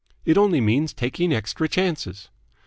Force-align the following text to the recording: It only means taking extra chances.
It 0.25 0.35
only 0.35 0.61
means 0.61 0.93
taking 0.95 1.31
extra 1.31 1.67
chances. 1.69 2.29